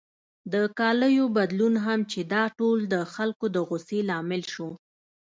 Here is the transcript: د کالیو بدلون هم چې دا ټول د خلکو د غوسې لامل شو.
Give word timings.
د 0.53 0.55
کالیو 0.79 1.25
بدلون 1.37 1.73
هم 1.85 1.99
چې 2.11 2.19
دا 2.33 2.43
ټول 2.59 2.77
د 2.93 2.95
خلکو 3.13 3.45
د 3.55 3.57
غوسې 3.67 3.99
لامل 4.09 4.43
شو. 4.53 4.69